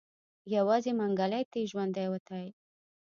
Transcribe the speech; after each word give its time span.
يوازې 0.55 0.91
منګلی 0.99 1.43
تې 1.51 1.59
ژوندی 1.69 2.07
وتی. 2.09 2.45